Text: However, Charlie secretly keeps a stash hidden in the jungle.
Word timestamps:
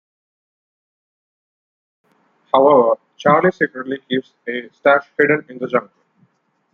However, 2.51 2.97
Charlie 3.17 3.51
secretly 3.51 3.99
keeps 4.09 4.33
a 4.47 4.67
stash 4.69 5.07
hidden 5.15 5.45
in 5.47 5.59
the 5.59 5.67
jungle. 5.67 5.91